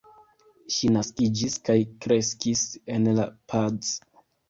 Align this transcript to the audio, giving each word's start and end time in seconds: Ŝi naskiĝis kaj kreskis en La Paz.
Ŝi 0.75 0.89
naskiĝis 0.95 1.59
kaj 1.71 1.77
kreskis 2.07 2.67
en 2.97 3.15
La 3.23 3.31
Paz. 3.55 3.97